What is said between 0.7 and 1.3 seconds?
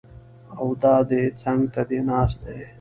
دا دی